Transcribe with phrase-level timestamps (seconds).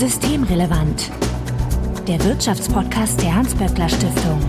[0.00, 1.10] Systemrelevant.
[2.08, 4.40] Der Wirtschaftspodcast der Hans-Böckler Stiftung.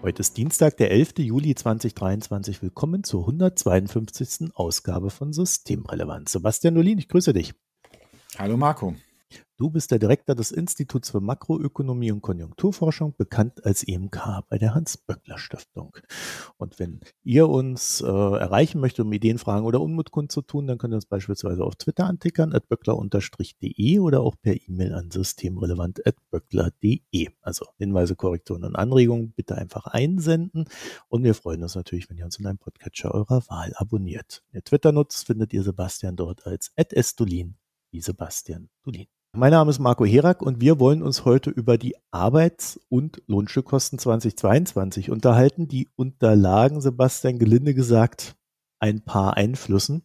[0.00, 1.14] Heute ist Dienstag, der 11.
[1.18, 2.62] Juli 2023.
[2.62, 4.54] Willkommen zur 152.
[4.54, 6.28] Ausgabe von Systemrelevant.
[6.28, 7.54] Sebastian Nolin, ich grüße dich.
[8.38, 8.94] Hallo Marco.
[9.62, 14.74] Du bist der Direktor des Instituts für Makroökonomie und Konjunkturforschung, bekannt als IMK bei der
[14.74, 15.96] Hans-Böckler-Stiftung.
[16.56, 20.94] Und wenn ihr uns äh, erreichen möchtet, um Ideen, Fragen oder Unmut kundzutun, dann könnt
[20.94, 27.28] ihr uns beispielsweise auf Twitter antickern, at böckler-de oder auch per E-Mail an systemrelevant.böckler.de.
[27.40, 30.64] Also Hinweise, Korrekturen und Anregungen bitte einfach einsenden.
[31.06, 34.42] Und wir freuen uns natürlich, wenn ihr uns in einem Podcatcher eurer Wahl abonniert.
[34.50, 37.54] Wenn ihr Twitter nutzt, findet ihr Sebastian dort als @estulin
[37.92, 39.06] wie Sebastian Dulin.
[39.34, 43.98] Mein Name ist Marco Herak und wir wollen uns heute über die Arbeits- und Lohnstückkosten
[43.98, 45.68] 2022 unterhalten.
[45.68, 48.36] Die unterlagen, Sebastian gelinde gesagt,
[48.78, 50.04] ein paar Einflüssen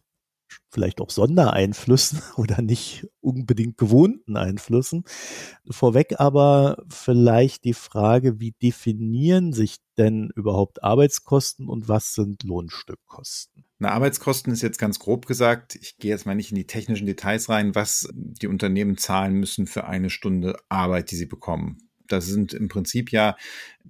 [0.70, 5.04] vielleicht auch Sondereinflüssen oder nicht unbedingt gewohnten Einflüssen.
[5.68, 13.64] Vorweg aber vielleicht die Frage, wie definieren sich denn überhaupt Arbeitskosten und was sind Lohnstückkosten?
[13.80, 17.06] Na, Arbeitskosten ist jetzt ganz grob gesagt, ich gehe jetzt mal nicht in die technischen
[17.06, 21.87] Details rein, was die Unternehmen zahlen müssen für eine Stunde Arbeit, die sie bekommen.
[22.08, 23.36] Da sind im Prinzip ja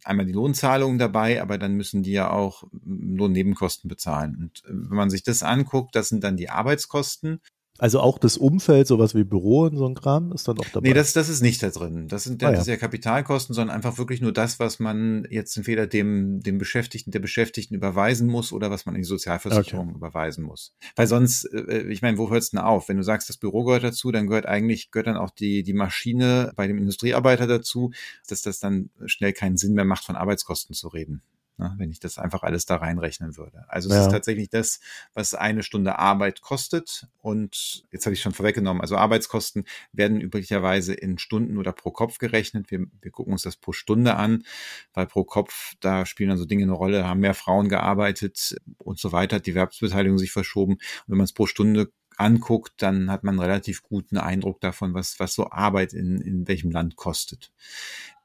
[0.05, 4.37] einmal die Lohnzahlungen dabei, aber dann müssen die ja auch Lohnnebenkosten bezahlen.
[4.37, 7.41] Und äh, wenn man sich das anguckt, das sind dann die Arbeitskosten.
[7.79, 10.89] Also auch das Umfeld, sowas wie Büro und so ein Kram, ist dann auch dabei?
[10.89, 12.09] Nee, das, das ist nicht da drin.
[12.09, 12.61] Das sind ah, das ja.
[12.63, 17.13] ist ja Kapitalkosten, sondern einfach wirklich nur das, was man jetzt entweder dem, dem Beschäftigten,
[17.13, 19.97] der Beschäftigten überweisen muss oder was man in die Sozialversicherung okay.
[19.97, 20.75] überweisen muss.
[20.97, 22.89] Weil sonst, äh, ich meine, wo hört es denn auf?
[22.89, 25.75] Wenn du sagst, das Büro gehört dazu, dann gehört eigentlich, gehört dann auch die, die
[25.75, 27.93] Maschine bei dem Industriearbeiter dazu,
[28.27, 31.23] dass das dann schnell keinen Sinn mehr macht, von Arbeitskosten zu reden
[31.59, 33.65] ne, wenn ich das einfach alles da reinrechnen würde.
[33.69, 34.03] Also es ja.
[34.03, 34.81] ist tatsächlich das,
[35.15, 37.07] was eine Stunde Arbeit kostet.
[37.19, 42.19] Und jetzt habe ich schon vorweggenommen, also Arbeitskosten werden üblicherweise in Stunden oder pro Kopf
[42.19, 42.71] gerechnet.
[42.71, 44.45] Wir, wir gucken uns das pro Stunde an,
[44.95, 48.99] weil pro Kopf, da spielen dann so Dinge eine Rolle, haben mehr Frauen gearbeitet und
[48.99, 50.75] so weiter, hat die Werbsbeteiligung sich verschoben.
[50.75, 54.95] Und wenn man es pro Stunde anguckt, dann hat man einen relativ guten Eindruck davon,
[54.95, 57.53] was, was so Arbeit in, in welchem Land kostet.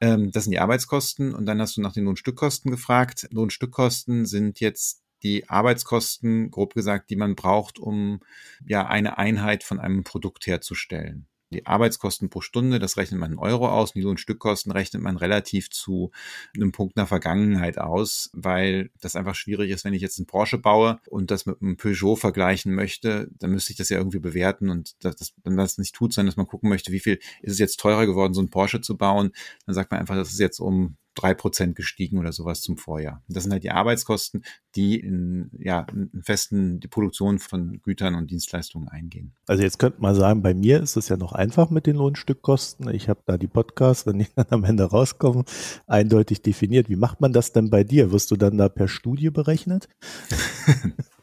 [0.00, 3.28] Ähm, das sind die Arbeitskosten und dann hast du nach den Lohnstückkosten gefragt.
[3.30, 8.20] Lohnstückkosten sind jetzt die Arbeitskosten, grob gesagt, die man braucht, um
[8.66, 13.38] ja eine Einheit von einem Produkt herzustellen die Arbeitskosten pro Stunde, das rechnet man in
[13.38, 16.10] Euro aus, die Lohnstückkosten rechnet man relativ zu
[16.54, 20.58] einem Punkt nach Vergangenheit aus, weil das einfach schwierig ist, wenn ich jetzt einen Porsche
[20.58, 24.70] baue und das mit einem Peugeot vergleichen möchte, dann müsste ich das ja irgendwie bewerten
[24.70, 27.52] und das, das, wenn das nicht tut, sondern dass man gucken möchte, wie viel ist
[27.52, 29.32] es jetzt teurer geworden, so einen Porsche zu bauen,
[29.66, 33.22] dann sagt man einfach, das ist jetzt um drei Prozent gestiegen oder sowas zum Vorjahr.
[33.28, 34.44] Das sind halt die Arbeitskosten,
[34.74, 39.32] die in, ja, in festen die Produktion von Gütern und Dienstleistungen eingehen.
[39.46, 42.92] Also jetzt könnte man sagen, bei mir ist es ja noch einfach mit den Lohnstückkosten.
[42.94, 45.44] Ich habe da die Podcasts, wenn die dann am Ende rauskommen,
[45.86, 46.88] eindeutig definiert.
[46.88, 48.10] Wie macht man das denn bei dir?
[48.10, 49.88] Wirst du dann da per Studie berechnet?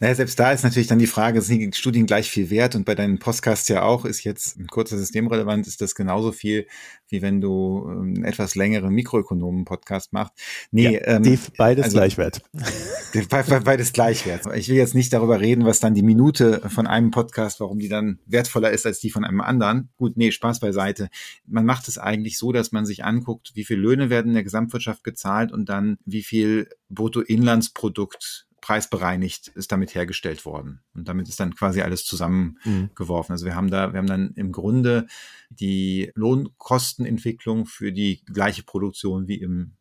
[0.00, 2.74] Naja, selbst da ist natürlich dann die Frage, sind die Studien gleich viel wert?
[2.74, 6.66] Und bei deinen Podcasts ja auch, ist jetzt ein kurzer Systemrelevant, ist das genauso viel,
[7.08, 10.34] wie wenn du einen ähm, etwas längeren Mikroökonomen-Podcast machst.
[10.70, 12.42] Nee, ja, ähm, beides also, gleich wert.
[13.64, 14.42] Beides gleich wert.
[14.56, 17.88] Ich will jetzt nicht darüber reden, was dann die Minute von einem Podcast, warum die
[17.88, 19.90] dann wertvoller ist als die von einem anderen.
[19.96, 21.08] Gut, nee, Spaß beiseite.
[21.46, 24.42] Man macht es eigentlich so, dass man sich anguckt, wie viel Löhne werden in der
[24.42, 30.80] Gesamtwirtschaft gezahlt und dann wie viel Bruttoinlandsprodukt preisbereinigt ist damit hergestellt worden.
[30.94, 33.32] Und damit ist dann quasi alles zusammengeworfen.
[33.32, 33.34] Mhm.
[33.34, 35.06] Also wir haben da, wir haben dann im Grunde
[35.50, 39.72] die Lohnkostenentwicklung für die gleiche Produktion wie im,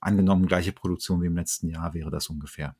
[0.00, 2.74] angenommen gleiche Produktion wie im letzten Jahr wäre das ungefähr.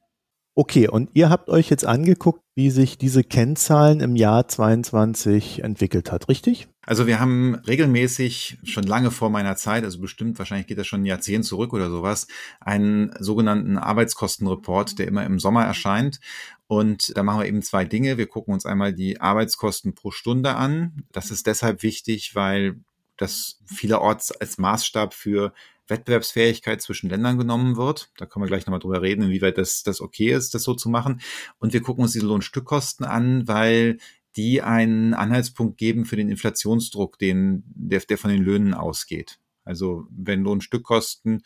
[0.54, 6.10] Okay, und ihr habt euch jetzt angeguckt, wie sich diese Kennzahlen im Jahr 22 entwickelt
[6.10, 6.68] hat, richtig?
[6.90, 11.02] Also wir haben regelmäßig, schon lange vor meiner Zeit, also bestimmt, wahrscheinlich geht das schon
[11.02, 12.26] ein Jahrzehnt zurück oder sowas,
[12.58, 16.18] einen sogenannten Arbeitskostenreport, der immer im Sommer erscheint.
[16.66, 18.18] Und da machen wir eben zwei Dinge.
[18.18, 21.04] Wir gucken uns einmal die Arbeitskosten pro Stunde an.
[21.12, 22.80] Das ist deshalb wichtig, weil
[23.16, 25.52] das vielerorts als Maßstab für
[25.86, 28.10] Wettbewerbsfähigkeit zwischen Ländern genommen wird.
[28.16, 30.88] Da können wir gleich nochmal drüber reden, inwieweit das, das okay ist, das so zu
[30.88, 31.20] machen.
[31.60, 33.98] Und wir gucken uns diese Lohnstückkosten an, weil
[34.36, 39.38] die einen Anhaltspunkt geben für den Inflationsdruck, den, der, der von den Löhnen ausgeht.
[39.64, 41.42] Also wenn Lohnstückkosten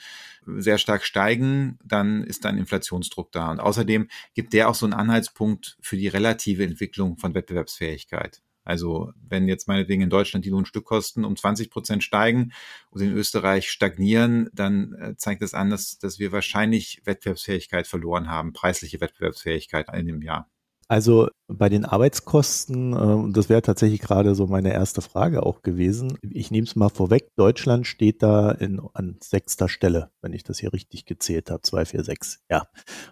[0.47, 3.51] sehr stark steigen, dann ist da ein Inflationsdruck da.
[3.51, 8.43] Und außerdem gibt der auch so einen Anhaltspunkt für die relative Entwicklung von Wettbewerbsfähigkeit.
[8.65, 12.53] Also wenn jetzt meinetwegen in Deutschland die Lohnstückkosten um 20 Prozent steigen
[12.91, 18.31] und in Österreich stagnieren, dann äh, zeigt das an, dass, dass wir wahrscheinlich Wettbewerbsfähigkeit verloren
[18.31, 20.49] haben, preisliche Wettbewerbsfähigkeit in dem Jahr.
[20.89, 25.63] Also bei den Arbeitskosten, äh, und das wäre tatsächlich gerade so meine erste Frage auch
[25.63, 26.19] gewesen.
[26.23, 30.59] Ich nehme es mal vorweg, Deutschland steht da in, an sechster Stelle, wenn ich das
[30.59, 32.41] hier richtig gezählt habe, 246.
[32.51, 32.67] Ja.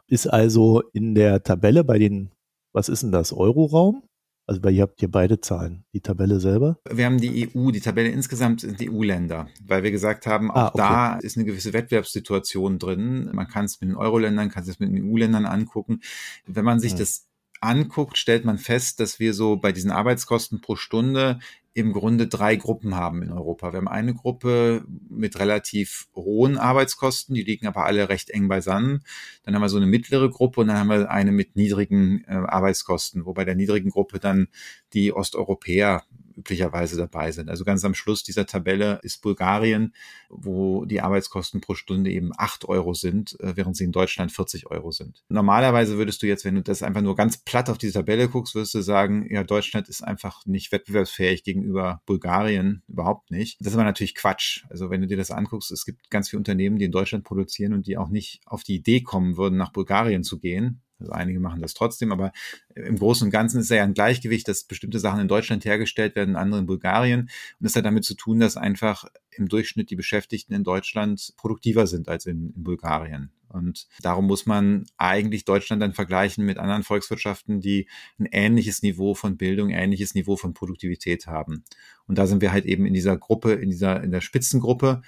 [0.06, 2.30] Ist also in der Tabelle bei den,
[2.72, 4.02] was ist denn das, Euroraum?
[4.46, 5.84] Also weil ihr habt hier beide Zahlen.
[5.94, 6.78] Die Tabelle selber?
[6.90, 10.56] Wir haben die EU, die Tabelle insgesamt sind die EU-Länder, weil wir gesagt haben, auch
[10.56, 10.78] ah, okay.
[10.78, 13.30] da ist eine gewisse Wettbewerbssituation drin.
[13.32, 16.00] Man kann es mit den Euro-Ländern, kann es mit den EU-Ländern angucken.
[16.44, 16.98] Wenn man sich hm.
[16.98, 17.28] das
[17.62, 21.38] anguckt, stellt man fest, dass wir so bei diesen Arbeitskosten pro Stunde
[21.74, 23.72] im Grunde drei Gruppen haben in Europa.
[23.72, 29.02] Wir haben eine Gruppe mit relativ hohen Arbeitskosten, die liegen aber alle recht eng beisammen.
[29.42, 32.32] Dann haben wir so eine mittlere Gruppe und dann haben wir eine mit niedrigen äh,
[32.32, 34.48] Arbeitskosten, wobei der niedrigen Gruppe dann
[34.92, 36.02] die Osteuropäer
[36.42, 37.48] üblicherweise dabei sind.
[37.48, 39.94] Also ganz am Schluss dieser Tabelle ist Bulgarien,
[40.28, 44.66] wo die Arbeitskosten pro Stunde eben acht Euro sind, äh, während sie in Deutschland 40
[44.66, 45.22] Euro sind.
[45.28, 48.56] Normalerweise würdest du jetzt, wenn du das einfach nur ganz platt auf die Tabelle guckst,
[48.56, 53.60] würdest du sagen, ja, Deutschland ist einfach nicht wettbewerbsfähig gegenüber Bulgarien, überhaupt nicht.
[53.60, 54.64] Das ist aber natürlich Quatsch.
[54.68, 57.72] Also wenn du dir das anguckst, es gibt ganz viele Unternehmen, die in Deutschland produzieren
[57.72, 61.40] und die auch nicht auf die Idee kommen würden, nach Bulgarien zu gehen also einige
[61.40, 62.32] machen das trotzdem, aber
[62.74, 66.36] im Großen und Ganzen ist ja ein Gleichgewicht, dass bestimmte Sachen in Deutschland hergestellt werden,
[66.36, 67.22] andere in Bulgarien.
[67.22, 71.86] Und das hat damit zu tun, dass einfach im Durchschnitt die Beschäftigten in Deutschland produktiver
[71.86, 73.30] sind als in, in Bulgarien.
[73.48, 77.88] Und darum muss man eigentlich Deutschland dann vergleichen mit anderen Volkswirtschaften, die
[78.18, 81.64] ein ähnliches Niveau von Bildung, ähnliches Niveau von Produktivität haben.
[82.06, 85.02] Und da sind wir halt eben in dieser Gruppe, in dieser, in der Spitzengruppe.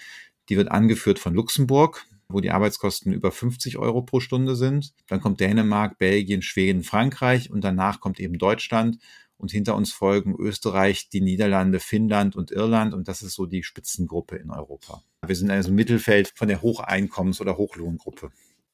[0.50, 4.92] Die wird angeführt von Luxemburg wo die Arbeitskosten über 50 Euro pro Stunde sind.
[5.08, 8.98] Dann kommt Dänemark, Belgien, Schweden, Frankreich und danach kommt eben Deutschland
[9.36, 13.62] und hinter uns folgen Österreich, die Niederlande, Finnland und Irland und das ist so die
[13.62, 15.02] Spitzengruppe in Europa.
[15.26, 18.30] Wir sind also im Mittelfeld von der Hocheinkommens- oder Hochlohngruppe.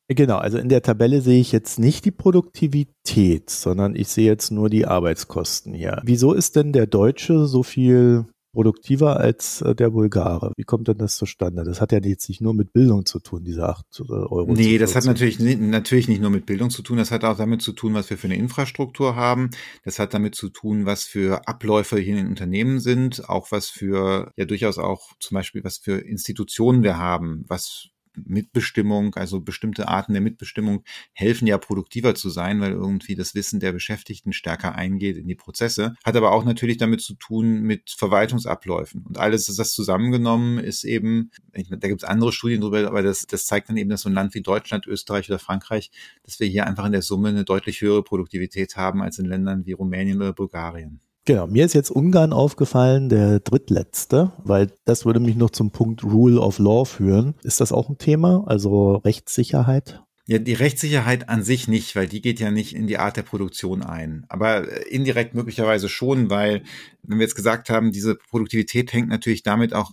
[0.08, 4.50] Genau, also in der Tabelle sehe ich jetzt nicht die Produktivität, sondern ich sehe jetzt
[4.50, 6.02] nur die Arbeitskosten hier.
[6.04, 10.52] Wieso ist denn der Deutsche so viel produktiver als äh, der Bulgare.
[10.56, 11.64] Wie kommt denn das zustande?
[11.64, 14.52] Das hat ja jetzt nicht nur mit Bildung zu tun, diese 8 äh, Euro.
[14.52, 17.62] Nee, das hat natürlich, natürlich nicht nur mit Bildung zu tun, das hat auch damit
[17.62, 19.50] zu tun, was wir für eine Infrastruktur haben.
[19.84, 23.68] Das hat damit zu tun, was für Abläufe hier in den Unternehmen sind, auch was
[23.68, 29.88] für, ja durchaus auch zum Beispiel, was für Institutionen wir haben, was Mitbestimmung, also bestimmte
[29.88, 34.74] Arten der Mitbestimmung helfen ja produktiver zu sein, weil irgendwie das Wissen der Beschäftigten stärker
[34.74, 35.94] eingeht in die Prozesse.
[36.04, 39.04] Hat aber auch natürlich damit zu tun mit Verwaltungsabläufen.
[39.06, 43.46] Und alles das zusammengenommen ist eben, da gibt es andere Studien drüber, aber das, das
[43.46, 45.90] zeigt dann eben, dass so ein Land wie Deutschland, Österreich oder Frankreich,
[46.22, 49.66] dass wir hier einfach in der Summe eine deutlich höhere Produktivität haben als in Ländern
[49.66, 51.00] wie Rumänien oder Bulgarien.
[51.26, 56.02] Genau, mir ist jetzt Ungarn aufgefallen, der drittletzte, weil das würde mich noch zum Punkt
[56.02, 57.34] Rule of Law führen.
[57.42, 60.02] Ist das auch ein Thema, also Rechtssicherheit?
[60.26, 63.22] Ja, die Rechtssicherheit an sich nicht, weil die geht ja nicht in die Art der
[63.22, 64.24] Produktion ein.
[64.28, 66.62] Aber äh, indirekt möglicherweise schon, weil,
[67.02, 69.90] wenn wir jetzt gesagt haben, diese Produktivität hängt natürlich damit auch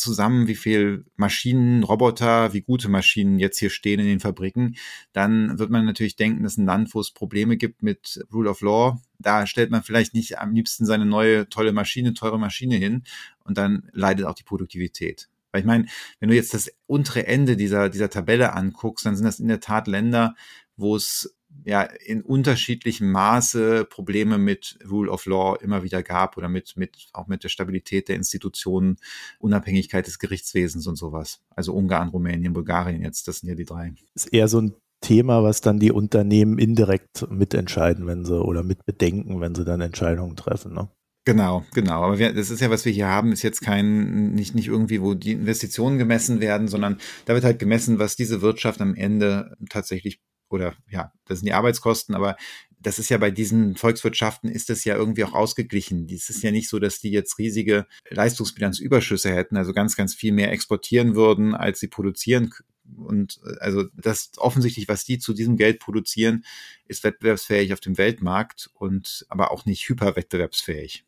[0.00, 4.76] zusammen, wie viel Maschinen, Roboter, wie gute Maschinen jetzt hier stehen in den Fabriken,
[5.12, 8.60] dann wird man natürlich denken, dass ein Land, wo es Probleme gibt mit Rule of
[8.62, 13.04] Law, da stellt man vielleicht nicht am liebsten seine neue tolle Maschine, teure Maschine hin
[13.44, 15.28] und dann leidet auch die Produktivität.
[15.52, 15.86] Weil ich meine,
[16.20, 19.60] wenn du jetzt das untere Ende dieser, dieser Tabelle anguckst, dann sind das in der
[19.60, 20.34] Tat Länder,
[20.76, 26.48] wo es ja in unterschiedlichem Maße Probleme mit Rule of Law immer wieder gab oder
[26.48, 28.96] mit, mit auch mit der Stabilität der Institutionen,
[29.38, 31.40] Unabhängigkeit des Gerichtswesens und sowas.
[31.50, 33.94] Also Ungarn, Rumänien, Bulgarien jetzt, das sind ja die drei.
[34.14, 39.40] Ist eher so ein Thema, was dann die Unternehmen indirekt mitentscheiden, wenn sie oder mitbedenken,
[39.40, 40.74] wenn sie dann Entscheidungen treffen.
[40.74, 40.88] Ne?
[41.24, 42.02] Genau, genau.
[42.02, 45.00] Aber wir, das ist ja, was wir hier haben, ist jetzt kein, nicht, nicht irgendwie,
[45.02, 49.56] wo die Investitionen gemessen werden, sondern da wird halt gemessen, was diese Wirtschaft am Ende
[49.68, 50.20] tatsächlich
[50.50, 52.36] oder ja, das sind die Arbeitskosten, aber
[52.82, 56.08] das ist ja bei diesen Volkswirtschaften ist das ja irgendwie auch ausgeglichen.
[56.10, 60.32] Es ist ja nicht so, dass die jetzt riesige Leistungsbilanzüberschüsse hätten, also ganz, ganz viel
[60.32, 62.54] mehr exportieren würden, als sie produzieren.
[62.96, 66.44] Und äh, also das offensichtlich, was die zu diesem Geld produzieren,
[66.86, 71.04] ist wettbewerbsfähig auf dem Weltmarkt und aber auch nicht hyperwettbewerbsfähig.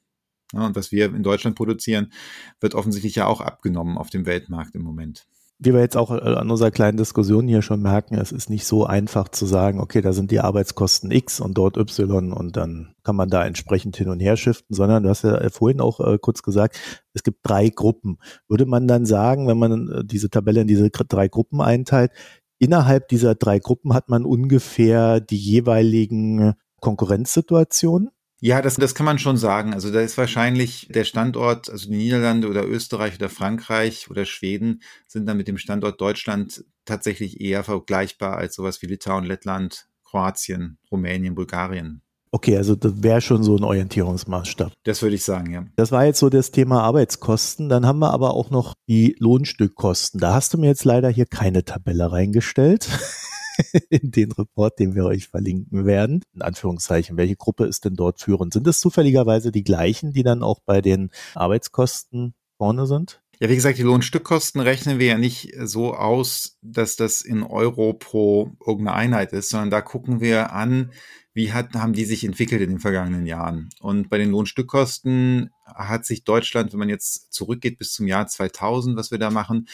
[0.53, 2.13] Ja, und was wir in Deutschland produzieren,
[2.61, 5.27] wird offensichtlich ja auch abgenommen auf dem Weltmarkt im Moment
[5.65, 8.67] wie wir jetzt auch äh, an unserer kleinen Diskussion hier schon merken, es ist nicht
[8.67, 12.95] so einfach zu sagen, okay, da sind die Arbeitskosten X und dort Y und dann
[13.05, 16.19] kann man da entsprechend hin und her shiften, sondern du hast ja vorhin auch äh,
[16.19, 16.79] kurz gesagt,
[17.15, 18.19] es gibt drei Gruppen.
[18.49, 22.11] Würde man dann sagen, wenn man äh, diese Tabelle in diese drei Gruppen einteilt,
[22.59, 28.11] innerhalb dieser drei Gruppen hat man ungefähr die jeweiligen Konkurrenzsituationen?
[28.45, 29.73] Ja, das, das kann man schon sagen.
[29.73, 34.83] Also da ist wahrscheinlich der Standort, also die Niederlande oder Österreich oder Frankreich oder Schweden
[35.07, 40.79] sind dann mit dem Standort Deutschland tatsächlich eher vergleichbar als sowas wie Litauen, Lettland, Kroatien,
[40.91, 42.03] Rumänien, Bulgarien.
[42.33, 44.73] Okay, also das wäre schon so ein Orientierungsmaßstab.
[44.83, 45.65] Das würde ich sagen, ja.
[45.77, 47.69] Das war jetzt so das Thema Arbeitskosten.
[47.69, 50.19] Dann haben wir aber auch noch die Lohnstückkosten.
[50.19, 52.89] Da hast du mir jetzt leider hier keine Tabelle reingestellt.
[53.91, 56.23] in den Report, den wir euch verlinken werden.
[56.35, 58.53] In Anführungszeichen, welche Gruppe ist denn dort führend?
[58.53, 63.23] Sind es zufälligerweise die gleichen, die dann auch bei den Arbeitskosten vorne sind?
[63.41, 67.93] Ja, wie gesagt, die Lohnstückkosten rechnen wir ja nicht so aus, dass das in Euro
[67.93, 70.93] pro irgendeine Einheit ist, sondern da gucken wir an,
[71.35, 73.71] wie hat, haben die sich entwickelt in den vergangenen Jahren.
[73.81, 78.97] Und bei den Lohnstückkosten hat sich Deutschland, wenn man jetzt zurückgeht bis zum Jahr 2000,
[78.97, 79.67] was wir da machen,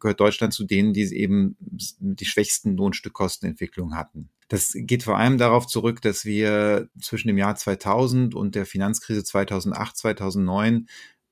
[0.00, 4.30] gehört Deutschland zu denen, die eben die schwächsten Lohnstückkostenentwicklungen hatten.
[4.48, 9.24] Das geht vor allem darauf zurück, dass wir zwischen dem Jahr 2000 und der Finanzkrise
[9.24, 10.86] 2008, 2009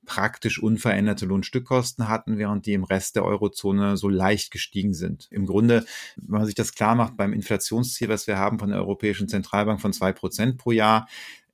[0.05, 5.27] praktisch unveränderte Lohnstückkosten hatten, während die im Rest der Eurozone so leicht gestiegen sind.
[5.31, 8.79] Im Grunde, wenn man sich das klar macht, beim Inflationsziel, was wir haben von der
[8.79, 11.07] Europäischen Zentralbank von zwei Prozent pro Jahr,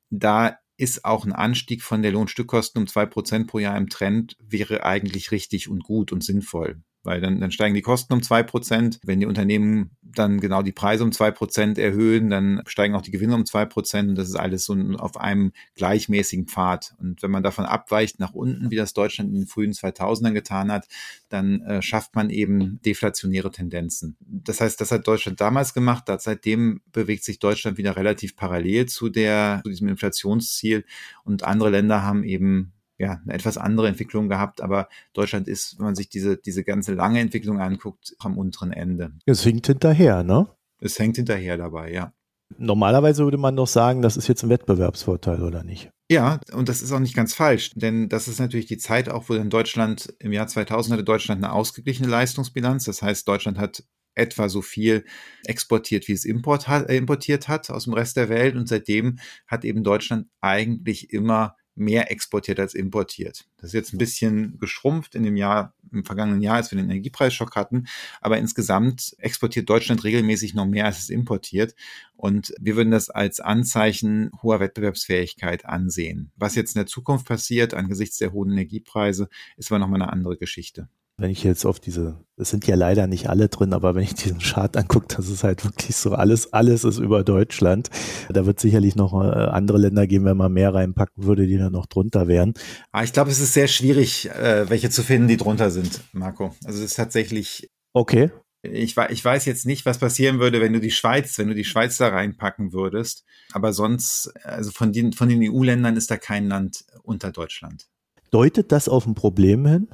[0.09, 4.35] da ist auch ein Anstieg von der Lohnstückkosten um zwei Prozent pro Jahr im Trend,
[4.39, 6.81] wäre eigentlich richtig und gut und sinnvoll.
[7.03, 8.99] Weil dann, dann steigen die Kosten um zwei Prozent.
[9.03, 13.11] Wenn die Unternehmen dann genau die Preise um zwei Prozent erhöhen, dann steigen auch die
[13.11, 14.09] Gewinne um zwei Prozent.
[14.09, 16.93] Und das ist alles so auf einem gleichmäßigen Pfad.
[16.99, 20.71] Und wenn man davon abweicht nach unten, wie das Deutschland in den frühen 2000ern getan
[20.71, 20.87] hat,
[21.29, 24.17] dann äh, schafft man eben deflationäre Tendenzen.
[24.19, 26.05] Das heißt, das hat Deutschland damals gemacht.
[26.19, 30.85] Seitdem bewegt sich Deutschland wieder relativ parallel zu der, zu diesem Inflationsziel.
[31.23, 35.85] Und andere Länder haben eben ja, eine etwas andere Entwicklung gehabt, aber Deutschland ist, wenn
[35.85, 39.11] man sich diese, diese ganze lange Entwicklung anguckt, am unteren Ende.
[39.25, 40.47] Es hinkt hinterher, ne?
[40.79, 42.13] Es hängt hinterher dabei, ja.
[42.57, 45.89] Normalerweise würde man doch sagen, das ist jetzt ein Wettbewerbsvorteil, oder nicht?
[46.11, 49.29] Ja, und das ist auch nicht ganz falsch, denn das ist natürlich die Zeit auch,
[49.29, 52.83] wo dann Deutschland im Jahr 2000 hatte Deutschland eine ausgeglichene Leistungsbilanz.
[52.83, 55.05] Das heißt, Deutschland hat etwa so viel
[55.45, 58.55] exportiert, wie es import hat, äh, importiert hat aus dem Rest der Welt.
[58.55, 63.45] Und seitdem hat eben Deutschland eigentlich immer mehr exportiert als importiert.
[63.57, 66.89] Das ist jetzt ein bisschen geschrumpft in dem Jahr, im vergangenen Jahr, als wir den
[66.89, 67.87] Energiepreisschock hatten.
[68.19, 71.75] Aber insgesamt exportiert Deutschland regelmäßig noch mehr, als es importiert.
[72.15, 76.31] Und wir würden das als Anzeichen hoher Wettbewerbsfähigkeit ansehen.
[76.35, 80.37] Was jetzt in der Zukunft passiert angesichts der hohen Energiepreise, ist aber nochmal eine andere
[80.37, 80.89] Geschichte
[81.21, 84.15] wenn ich jetzt auf diese, es sind ja leider nicht alle drin, aber wenn ich
[84.15, 87.89] diesen Chart angucke, das ist halt wirklich so, alles, alles ist über Deutschland.
[88.29, 91.73] Da wird sicherlich noch äh, andere Länder geben, wenn man mehr reinpacken würde, die dann
[91.73, 92.55] noch drunter wären.
[92.91, 96.55] Ah, ich glaube, es ist sehr schwierig, äh, welche zu finden, die drunter sind, Marco.
[96.65, 97.69] Also es ist tatsächlich.
[97.93, 98.31] Okay.
[98.63, 101.65] Ich, ich weiß jetzt nicht, was passieren würde, wenn du die Schweiz, wenn du die
[101.65, 103.25] Schweiz da reinpacken würdest.
[103.53, 107.87] Aber sonst, also von den, von den EU-Ländern ist da kein Land unter Deutschland.
[108.31, 109.87] Deutet das auf ein Problem hin?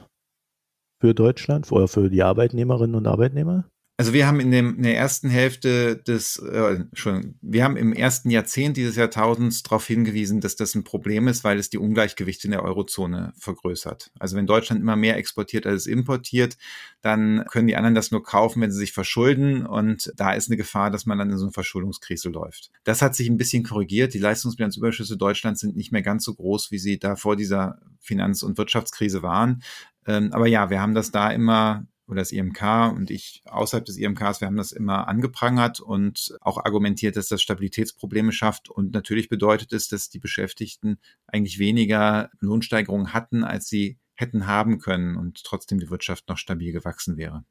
[1.00, 3.66] Für Deutschland oder für die Arbeitnehmerinnen und Arbeitnehmer?
[4.00, 7.94] Also wir haben in, dem, in der ersten Hälfte des, äh, schon, wir haben im
[7.94, 12.46] ersten Jahrzehnt dieses Jahrtausends darauf hingewiesen, dass das ein Problem ist, weil es die Ungleichgewichte
[12.46, 14.12] in der Eurozone vergrößert.
[14.20, 16.58] Also wenn Deutschland immer mehr exportiert als es importiert,
[17.02, 20.58] dann können die anderen das nur kaufen, wenn sie sich verschulden und da ist eine
[20.58, 22.70] Gefahr, dass man dann in so eine Verschuldungskrise läuft.
[22.84, 24.14] Das hat sich ein bisschen korrigiert.
[24.14, 28.44] Die Leistungsbilanzüberschüsse Deutschlands sind nicht mehr ganz so groß, wie sie da vor dieser Finanz-
[28.44, 29.64] und Wirtschaftskrise waren.
[30.08, 32.62] Ähm, aber ja, wir haben das da immer oder das IMK
[32.96, 37.42] und ich außerhalb des IMKs, wir haben das immer angeprangert und auch argumentiert, dass das
[37.42, 38.70] Stabilitätsprobleme schafft.
[38.70, 44.80] Und natürlich bedeutet es, dass die Beschäftigten eigentlich weniger Lohnsteigerungen hatten, als sie hätten haben
[44.80, 47.44] können und trotzdem die Wirtschaft noch stabil gewachsen wäre.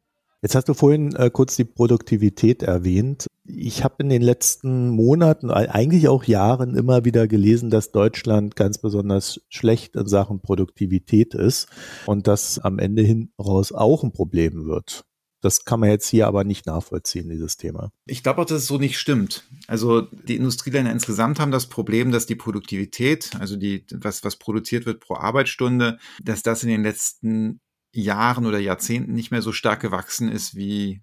[0.42, 3.25] Jetzt hast du vorhin äh, kurz die Produktivität erwähnt.
[3.48, 8.78] Ich habe in den letzten Monaten, eigentlich auch Jahren immer wieder gelesen, dass Deutschland ganz
[8.78, 11.68] besonders schlecht in Sachen Produktivität ist
[12.06, 15.04] und das am Ende hin raus auch ein Problem wird.
[15.42, 17.92] Das kann man jetzt hier aber nicht nachvollziehen, dieses Thema.
[18.06, 19.44] Ich glaube auch, dass es so nicht stimmt.
[19.68, 24.86] Also die Industrieländer insgesamt haben das Problem, dass die Produktivität, also die, was, was produziert
[24.86, 27.60] wird pro Arbeitsstunde, dass das in den letzten
[27.94, 31.02] Jahren oder Jahrzehnten nicht mehr so stark gewachsen ist wie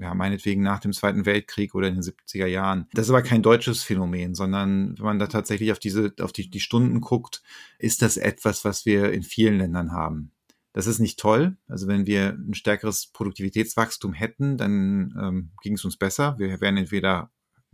[0.00, 2.86] ja, meinetwegen nach dem Zweiten Weltkrieg oder in den 70er Jahren.
[2.92, 6.50] Das ist aber kein deutsches Phänomen, sondern wenn man da tatsächlich auf diese, auf die,
[6.50, 7.42] die Stunden guckt,
[7.78, 10.32] ist das etwas, was wir in vielen Ländern haben.
[10.72, 11.56] Das ist nicht toll.
[11.68, 16.38] Also wenn wir ein stärkeres Produktivitätswachstum hätten, dann ähm, ging es uns besser.
[16.38, 17.30] Wir wären entweder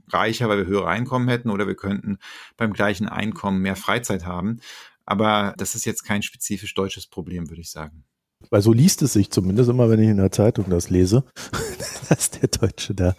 [0.08, 2.18] reicher, weil wir höhere Einkommen hätten, oder wir könnten
[2.56, 4.60] beim gleichen Einkommen mehr Freizeit haben.
[5.04, 8.04] Aber das ist jetzt kein spezifisch deutsches Problem, würde ich sagen.
[8.50, 11.24] Weil so liest es sich zumindest immer, wenn ich in der Zeitung das lese,
[12.08, 13.14] dass der Deutsche da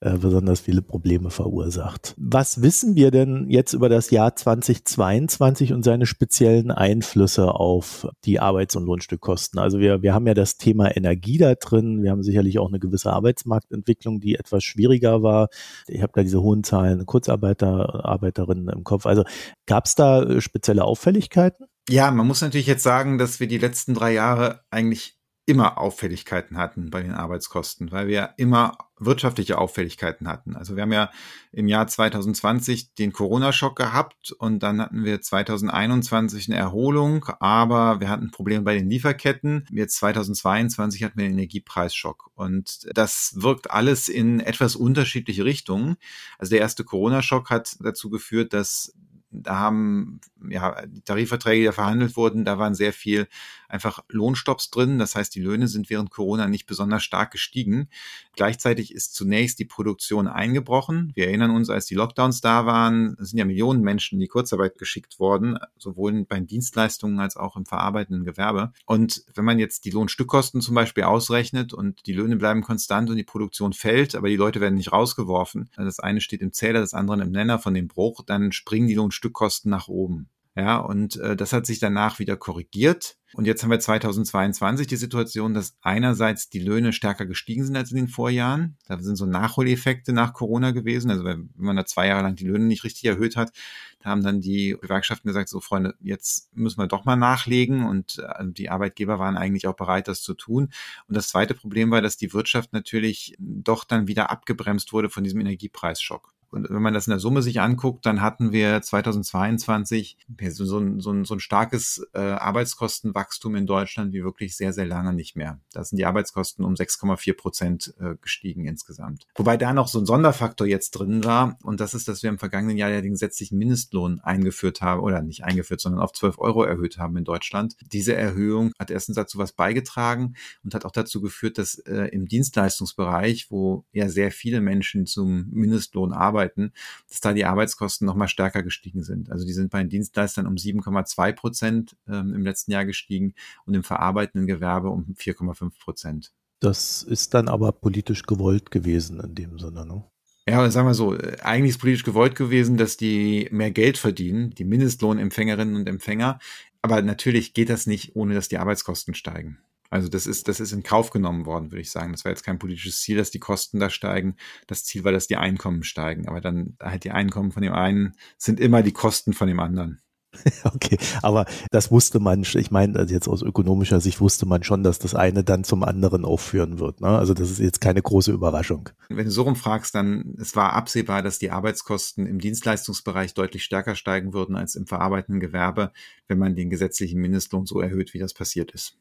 [0.00, 2.14] äh, besonders viele Probleme verursacht.
[2.16, 8.38] Was wissen wir denn jetzt über das Jahr 2022 und seine speziellen Einflüsse auf die
[8.40, 9.58] Arbeits- und Lohnstückkosten?
[9.58, 12.02] Also wir, wir haben ja das Thema Energie da drin.
[12.02, 15.48] Wir haben sicherlich auch eine gewisse Arbeitsmarktentwicklung, die etwas schwieriger war.
[15.86, 19.06] Ich habe da diese hohen Zahlen Kurzarbeiter, Arbeiterinnen im Kopf.
[19.06, 19.24] Also
[19.66, 21.66] gab es da äh, spezielle Auffälligkeiten?
[21.88, 26.58] Ja, man muss natürlich jetzt sagen, dass wir die letzten drei Jahre eigentlich immer Auffälligkeiten
[26.58, 30.54] hatten bei den Arbeitskosten, weil wir immer wirtschaftliche Auffälligkeiten hatten.
[30.54, 31.10] Also wir haben ja
[31.52, 38.10] im Jahr 2020 den Corona-Schock gehabt und dann hatten wir 2021 eine Erholung, aber wir
[38.10, 39.66] hatten Probleme bei den Lieferketten.
[39.70, 45.96] Jetzt 2022 hatten wir den Energiepreisschock und das wirkt alles in etwas unterschiedliche Richtungen.
[46.36, 48.92] Also der erste Corona-Schock hat dazu geführt, dass
[49.30, 50.20] da haben
[50.50, 53.28] ja die Tarifverträge, die da verhandelt wurden, da waren sehr viel
[53.68, 54.98] einfach Lohnstopps drin.
[54.98, 57.88] Das heißt, die Löhne sind während Corona nicht besonders stark gestiegen.
[58.34, 61.12] Gleichzeitig ist zunächst die Produktion eingebrochen.
[61.14, 64.78] Wir erinnern uns, als die Lockdowns da waren, sind ja Millionen Menschen in die Kurzarbeit
[64.78, 68.72] geschickt worden, sowohl bei Dienstleistungen als auch im verarbeitenden Gewerbe.
[68.86, 73.16] Und wenn man jetzt die Lohnstückkosten zum Beispiel ausrechnet und die Löhne bleiben konstant und
[73.16, 76.94] die Produktion fällt, aber die Leute werden nicht rausgeworfen, das eine steht im Zähler, das
[76.94, 80.28] andere im Nenner von dem Bruch, dann springen die Lohnstückkosten nach oben.
[80.58, 83.16] Ja, und äh, das hat sich danach wieder korrigiert.
[83.34, 87.92] Und jetzt haben wir 2022 die Situation, dass einerseits die Löhne stärker gestiegen sind als
[87.92, 88.76] in den Vorjahren.
[88.88, 91.12] Da sind so Nachholeffekte nach Corona gewesen.
[91.12, 93.52] Also wenn man da zwei Jahre lang die Löhne nicht richtig erhöht hat,
[94.00, 97.86] da haben dann die Gewerkschaften gesagt, so Freunde, jetzt müssen wir doch mal nachlegen.
[97.86, 100.70] Und äh, die Arbeitgeber waren eigentlich auch bereit, das zu tun.
[101.06, 105.22] Und das zweite Problem war, dass die Wirtschaft natürlich doch dann wieder abgebremst wurde von
[105.22, 106.34] diesem Energiepreisschock.
[106.50, 110.16] Und wenn man das in der Summe sich anguckt, dann hatten wir 2022
[110.50, 114.86] so ein, so ein, so ein starkes äh, Arbeitskostenwachstum in Deutschland wie wirklich sehr, sehr
[114.86, 115.60] lange nicht mehr.
[115.72, 119.26] Da sind die Arbeitskosten um 6,4 Prozent äh, gestiegen insgesamt.
[119.34, 121.58] Wobei da noch so ein Sonderfaktor jetzt drin war.
[121.62, 125.22] Und das ist, dass wir im vergangenen Jahr ja den gesetzlichen Mindestlohn eingeführt haben, oder
[125.22, 127.76] nicht eingeführt, sondern auf 12 Euro erhöht haben in Deutschland.
[127.92, 132.26] Diese Erhöhung hat erstens dazu was beigetragen und hat auch dazu geführt, dass äh, im
[132.26, 136.72] Dienstleistungsbereich, wo ja sehr viele Menschen zum Mindestlohn arbeiten, arbeiten,
[137.08, 139.30] dass da die Arbeitskosten noch mal stärker gestiegen sind.
[139.30, 143.34] Also die sind bei den Dienstleistern um 7,2 Prozent ähm, im letzten Jahr gestiegen
[143.66, 146.32] und im verarbeitenden Gewerbe um 4,5 Prozent.
[146.60, 150.04] Das ist dann aber politisch gewollt gewesen in dem Sinne, ne?
[150.48, 154.50] Ja, sagen wir so, äh, eigentlich ist politisch gewollt gewesen, dass die mehr Geld verdienen,
[154.54, 156.38] die Mindestlohnempfängerinnen und Empfänger.
[156.80, 159.58] Aber natürlich geht das nicht, ohne dass die Arbeitskosten steigen.
[159.90, 162.12] Also das ist, das ist in Kauf genommen worden, würde ich sagen.
[162.12, 164.36] Das war jetzt kein politisches Ziel, dass die Kosten da steigen.
[164.66, 166.28] Das Ziel war, dass die Einkommen steigen.
[166.28, 170.00] Aber dann halt die Einkommen von dem einen sind immer die Kosten von dem anderen.
[170.64, 174.82] Okay, aber das wusste man, ich meine, also jetzt aus ökonomischer Sicht wusste man schon,
[174.82, 177.00] dass das eine dann zum anderen aufführen wird.
[177.00, 177.08] Ne?
[177.08, 178.90] Also das ist jetzt keine große Überraschung.
[179.08, 183.94] Wenn du so rumfragst, dann es war absehbar, dass die Arbeitskosten im Dienstleistungsbereich deutlich stärker
[183.94, 185.92] steigen würden als im verarbeitenden Gewerbe,
[186.26, 188.96] wenn man den gesetzlichen Mindestlohn so erhöht, wie das passiert ist.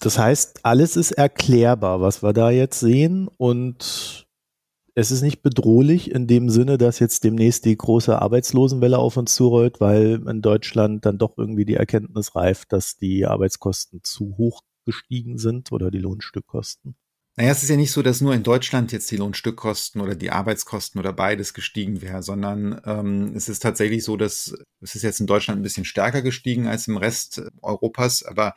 [0.00, 4.26] Das heißt, alles ist erklärbar, was wir da jetzt sehen und
[4.94, 9.34] es ist nicht bedrohlich in dem Sinne, dass jetzt demnächst die große Arbeitslosenwelle auf uns
[9.34, 14.62] zurollt, weil in Deutschland dann doch irgendwie die Erkenntnis reift, dass die Arbeitskosten zu hoch
[14.84, 16.96] gestiegen sind oder die Lohnstückkosten.
[17.36, 20.32] Naja, es ist ja nicht so, dass nur in Deutschland jetzt die Lohnstückkosten oder die
[20.32, 25.20] Arbeitskosten oder beides gestiegen wäre, sondern ähm, es ist tatsächlich so, dass es ist jetzt
[25.20, 28.54] in Deutschland ein bisschen stärker gestiegen als im Rest Europas, aber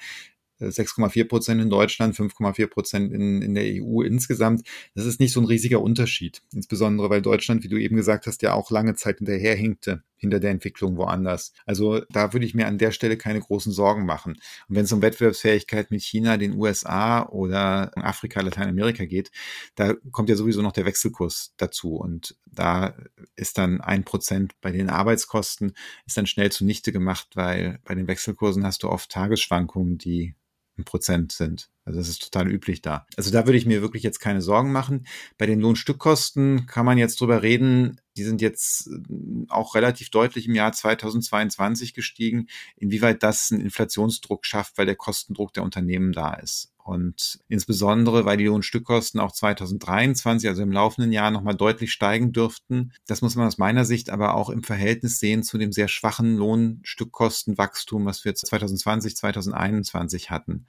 [0.67, 4.67] 6,4 Prozent in Deutschland, 5,4 Prozent in, in der EU insgesamt.
[4.95, 6.41] Das ist nicht so ein riesiger Unterschied.
[6.53, 10.51] Insbesondere weil Deutschland, wie du eben gesagt hast, ja auch lange Zeit hinterherhinkte hinter der
[10.51, 11.51] Entwicklung woanders.
[11.65, 14.33] Also da würde ich mir an der Stelle keine großen Sorgen machen.
[14.69, 19.31] Und wenn es um Wettbewerbsfähigkeit mit China, den USA oder Afrika, Lateinamerika geht,
[19.73, 21.95] da kommt ja sowieso noch der Wechselkurs dazu.
[21.95, 22.95] Und da
[23.35, 25.73] ist dann ein Prozent bei den Arbeitskosten
[26.05, 30.35] ist dann schnell zunichte gemacht, weil bei den Wechselkursen hast du oft Tagesschwankungen, die
[30.83, 31.69] Prozent sind.
[31.85, 33.05] Also das ist total üblich da.
[33.17, 35.07] Also da würde ich mir wirklich jetzt keine Sorgen machen.
[35.37, 37.99] Bei den Lohnstückkosten kann man jetzt drüber reden.
[38.17, 42.47] Die sind jetzt äh, auch relativ deutlich im Jahr 2022 gestiegen.
[42.77, 46.70] Inwieweit das einen Inflationsdruck schafft, weil der Kostendruck der Unternehmen da ist.
[46.83, 52.93] Und insbesondere, weil die Lohnstückkosten auch 2023, also im laufenden Jahr, nochmal deutlich steigen dürften.
[53.07, 56.37] Das muss man aus meiner Sicht aber auch im Verhältnis sehen zu dem sehr schwachen
[56.37, 60.65] Lohnstückkostenwachstum, was wir 2020, 2021 hatten.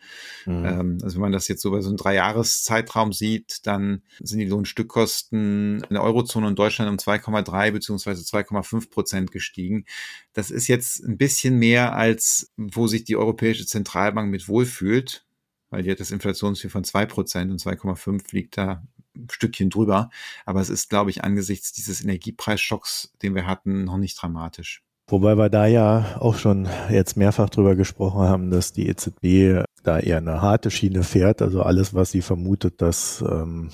[0.47, 0.65] Mhm.
[0.65, 4.47] Ähm, also wenn man das jetzt so über so einen Dreijahreszeitraum sieht, dann sind die
[4.47, 9.85] Lohnstückkosten in der Eurozone und Deutschland um 2,3 beziehungsweise 2,5 Prozent gestiegen.
[10.33, 15.25] Das ist jetzt ein bisschen mehr als, wo sich die Europäische Zentralbank mit wohlfühlt
[15.73, 18.83] weil die hat das Inflationsziel von zwei Prozent und 2,5 liegt da
[19.17, 20.11] ein Stückchen drüber.
[20.45, 24.83] Aber es ist, glaube ich, angesichts dieses Energiepreisschocks, den wir hatten, noch nicht dramatisch.
[25.09, 29.99] Wobei wir da ja auch schon jetzt mehrfach drüber gesprochen haben, dass die EZB da
[29.99, 31.41] eher eine harte Schiene fährt.
[31.41, 33.71] Also alles, was sie vermutet, dass ähm,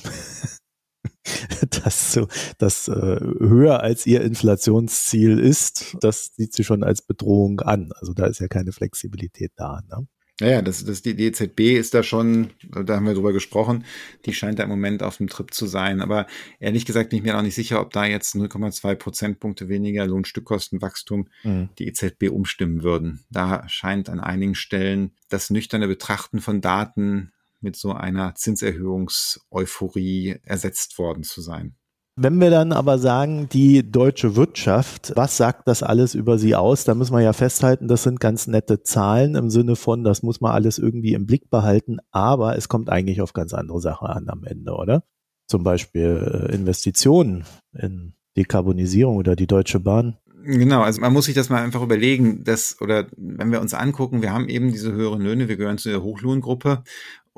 [1.84, 7.60] das so, das äh, höher als ihr Inflationsziel ist, das sieht sie schon als Bedrohung
[7.60, 7.90] an.
[7.96, 9.80] Also da ist ja keine Flexibilität da.
[9.88, 10.06] Ne?
[10.40, 13.84] Naja, das, das, die EZB ist da schon, da haben wir drüber gesprochen,
[14.24, 16.00] die scheint da im Moment auf dem Trip zu sein.
[16.00, 16.28] Aber
[16.60, 21.28] ehrlich gesagt bin ich mir auch nicht sicher, ob da jetzt 0,2 Prozentpunkte weniger Lohnstückkostenwachstum
[21.42, 21.70] mhm.
[21.78, 23.24] die EZB umstimmen würden.
[23.30, 30.98] Da scheint an einigen Stellen das nüchterne Betrachten von Daten mit so einer Zinserhöhungseuphorie ersetzt
[30.98, 31.74] worden zu sein.
[32.20, 36.82] Wenn wir dann aber sagen, die deutsche Wirtschaft, was sagt das alles über sie aus?
[36.82, 40.40] Da müssen wir ja festhalten, das sind ganz nette Zahlen im Sinne von, das muss
[40.40, 44.28] man alles irgendwie im Blick behalten, aber es kommt eigentlich auf ganz andere Sachen an
[44.28, 45.04] am Ende, oder?
[45.46, 50.16] Zum Beispiel äh, Investitionen in Dekarbonisierung oder die Deutsche Bahn.
[50.42, 54.22] Genau, also man muss sich das mal einfach überlegen, dass, oder wenn wir uns angucken,
[54.22, 56.82] wir haben eben diese höheren Löhne, wir gehören zu der Hochlohngruppe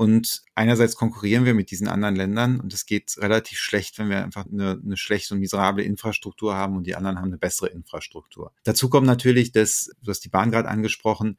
[0.00, 4.24] und einerseits konkurrieren wir mit diesen anderen Ländern und es geht relativ schlecht, wenn wir
[4.24, 8.54] einfach eine, eine schlechte und miserable Infrastruktur haben und die anderen haben eine bessere Infrastruktur.
[8.64, 11.36] Dazu kommt natürlich, dass, du hast die Bahn gerade angesprochen,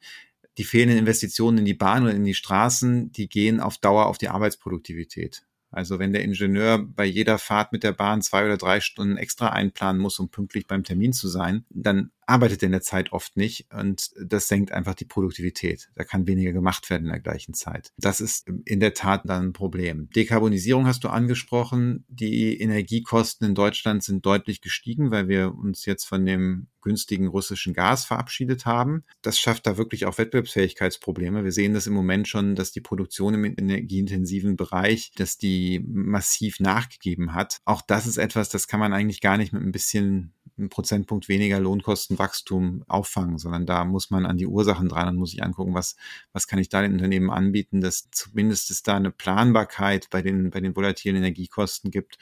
[0.58, 4.16] die fehlenden Investitionen in die Bahn und in die Straßen, die gehen auf Dauer auf
[4.16, 5.42] die Arbeitsproduktivität.
[5.72, 9.48] Also wenn der Ingenieur bei jeder Fahrt mit der Bahn zwei oder drei Stunden extra
[9.48, 13.36] einplanen muss, um pünktlich beim Termin zu sein, dann arbeitet er in der Zeit oft
[13.36, 15.90] nicht und das senkt einfach die Produktivität.
[15.94, 17.92] Da kann weniger gemacht werden in der gleichen Zeit.
[17.96, 20.08] Das ist in der Tat dann ein Problem.
[20.14, 22.04] Dekarbonisierung hast du angesprochen.
[22.08, 27.72] Die Energiekosten in Deutschland sind deutlich gestiegen, weil wir uns jetzt von dem günstigen russischen
[27.72, 29.04] Gas verabschiedet haben.
[29.22, 31.44] Das schafft da wirklich auch Wettbewerbsfähigkeitsprobleme.
[31.44, 36.60] Wir sehen das im Moment schon, dass die Produktion im energieintensiven Bereich, dass die massiv
[36.60, 37.58] nachgegeben hat.
[37.64, 41.28] Auch das ist etwas, das kann man eigentlich gar nicht mit ein bisschen einen Prozentpunkt
[41.28, 45.74] weniger Lohnkostenwachstum auffangen, sondern da muss man an die Ursachen dran und muss sich angucken,
[45.74, 45.96] was,
[46.32, 50.50] was kann ich da den Unternehmen anbieten, dass zumindest es da eine Planbarkeit bei den,
[50.50, 52.18] bei den volatilen Energiekosten gibt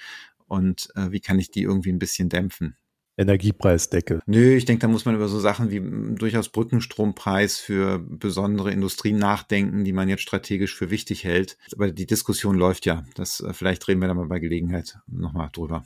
[0.46, 2.76] und äh, wie kann ich die irgendwie ein bisschen dämpfen.
[3.20, 4.20] Energiepreisdeckel.
[4.26, 8.72] Nö, ich denke, da muss man über so Sachen wie hm, durchaus Brückenstrompreis für besondere
[8.72, 11.58] Industrien nachdenken, die man jetzt strategisch für wichtig hält.
[11.74, 13.04] Aber die Diskussion läuft ja.
[13.14, 15.84] Das, äh, vielleicht reden wir da mal bei Gelegenheit nochmal drüber.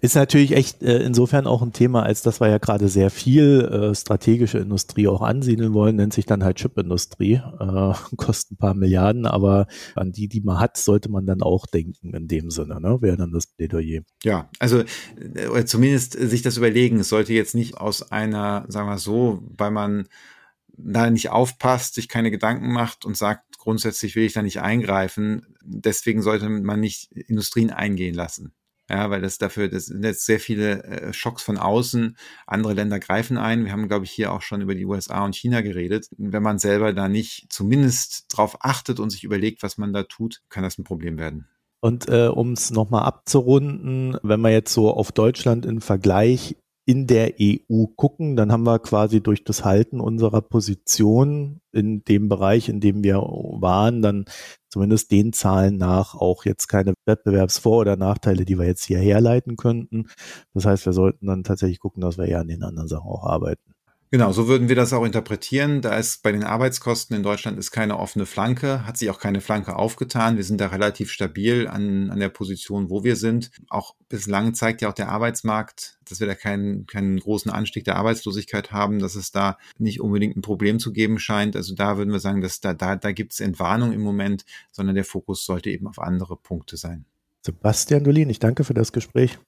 [0.00, 3.60] Ist natürlich echt äh, insofern auch ein Thema, als dass wir ja gerade sehr viel
[3.62, 8.74] äh, strategische Industrie auch ansiedeln wollen, nennt sich dann halt Chipindustrie, äh, kostet ein paar
[8.74, 12.80] Milliarden, aber an die, die man hat, sollte man dann auch denken in dem Sinne,
[12.80, 12.98] ne?
[13.00, 14.02] wäre dann das Plädoyer.
[14.22, 14.82] Ja, also
[15.18, 17.00] äh, zumindest sich das überlegen.
[17.00, 20.08] Es sollte jetzt nicht aus einer, sagen wir so, weil man
[20.76, 25.56] da nicht aufpasst, sich keine Gedanken macht und sagt, grundsätzlich will ich da nicht eingreifen.
[25.62, 28.52] Deswegen sollte man nicht Industrien eingehen lassen.
[28.90, 32.16] Ja, weil das dafür, das sind jetzt sehr viele äh, Schocks von außen.
[32.46, 33.64] Andere Länder greifen ein.
[33.64, 36.08] Wir haben, glaube ich, hier auch schon über die USA und China geredet.
[36.18, 40.42] Wenn man selber da nicht zumindest drauf achtet und sich überlegt, was man da tut,
[40.50, 41.48] kann das ein Problem werden.
[41.80, 47.06] Und äh, um es nochmal abzurunden, wenn man jetzt so auf Deutschland im Vergleich in
[47.06, 52.68] der EU gucken, dann haben wir quasi durch das Halten unserer Position in dem Bereich,
[52.68, 54.26] in dem wir waren, dann
[54.68, 59.56] zumindest den Zahlen nach auch jetzt keine Wettbewerbsvor- oder Nachteile, die wir jetzt hier herleiten
[59.56, 60.08] könnten.
[60.52, 63.24] Das heißt, wir sollten dann tatsächlich gucken, dass wir ja an den anderen Sachen auch
[63.24, 63.73] arbeiten.
[64.14, 65.80] Genau, so würden wir das auch interpretieren.
[65.80, 69.40] Da ist bei den Arbeitskosten in Deutschland ist keine offene Flanke, hat sich auch keine
[69.40, 70.36] Flanke aufgetan.
[70.36, 73.50] Wir sind da relativ stabil an, an der Position, wo wir sind.
[73.70, 77.96] Auch bislang zeigt ja auch der Arbeitsmarkt, dass wir da keinen, keinen großen Anstieg der
[77.96, 81.56] Arbeitslosigkeit haben, dass es da nicht unbedingt ein Problem zu geben scheint.
[81.56, 84.94] Also da würden wir sagen, dass da, da, da gibt es Entwarnung im Moment, sondern
[84.94, 87.04] der Fokus sollte eben auf andere Punkte sein.
[87.44, 89.40] Sebastian Dolin, ich danke für das Gespräch.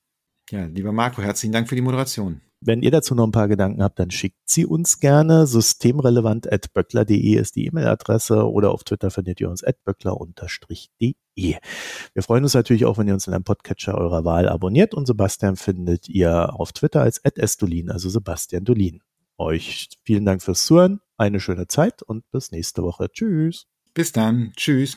[0.51, 2.41] Ja, lieber Marco, herzlichen Dank für die Moderation.
[2.61, 5.47] Wenn ihr dazu noch ein paar Gedanken habt, dann schickt sie uns gerne.
[5.47, 11.15] Systemrelevant.böckler.de ist die E-Mail-Adresse oder auf Twitter findet ihr uns at böckler-de.
[11.37, 15.07] Wir freuen uns natürlich auch, wenn ihr uns in einem Podcatcher eurer Wahl abonniert und
[15.07, 19.03] Sebastian findet ihr auf Twitter als at estolin, also Sebastian Dolin.
[19.37, 23.11] Euch vielen Dank fürs Zuhören, eine schöne Zeit und bis nächste Woche.
[23.11, 23.67] Tschüss.
[23.93, 24.53] Bis dann.
[24.57, 24.97] Tschüss.